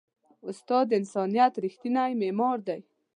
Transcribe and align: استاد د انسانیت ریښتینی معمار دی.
استاد 0.49 0.85
د 0.89 0.93
انسانیت 1.01 1.53
ریښتینی 1.65 2.11
معمار 2.21 2.57
دی. 2.67 2.81